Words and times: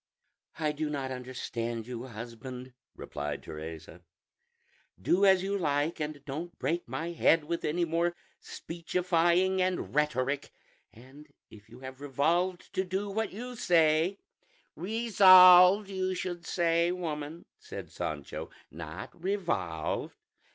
"I 0.57 0.71
do 0.71 0.89
not 0.89 1.11
understand 1.11 1.85
you, 1.85 2.07
husband," 2.07 2.73
replied 2.95 3.43
Teresa; 3.43 4.01
"do 4.99 5.27
as 5.27 5.43
you 5.43 5.55
like, 5.55 5.99
and 5.99 6.25
don't 6.25 6.57
break 6.57 6.87
my 6.87 7.11
head 7.11 7.43
with 7.43 7.63
any 7.63 7.85
more 7.85 8.15
speechifying 8.39 9.61
and 9.61 9.93
rhetoric; 9.93 10.49
and 10.91 11.27
if 11.51 11.69
you 11.69 11.81
have 11.81 12.01
revolved 12.01 12.73
to 12.73 12.83
do 12.83 13.11
what 13.11 13.31
you 13.31 13.55
say" 13.55 14.17
"Resolved, 14.89 15.87
you 15.87 16.15
should 16.15 16.47
say, 16.47 16.91
woman," 16.91 17.45
said 17.59 17.91
Sancho, 17.91 18.49
"not 18.71 19.11
revolved." 19.23 20.15